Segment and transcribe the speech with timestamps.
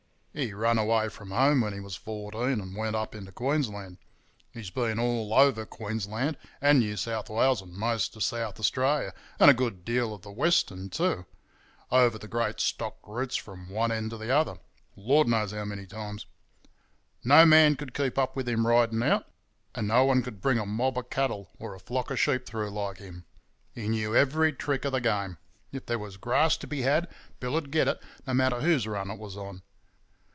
[0.33, 3.97] He run away from home when he was fourteen and went up into Queensland.
[4.53, 9.11] He's been all over Queensland and New South Wales and most of South Australia,
[9.41, 11.25] and a good deal of the Western, too:
[11.91, 14.55] over the great stock routes from one end to the other,
[14.95, 16.25] Lord knows how many times.
[17.25, 19.25] No man could keep up with him riding out,
[19.75, 22.69] and no one could bring a mob of cattle or a flock of sheep through
[22.69, 23.25] like him.
[23.75, 25.39] He knew every trick of the game;
[25.73, 27.09] if there was grass to be had
[27.41, 29.63] Bill'd get it, no matter whose run it was on.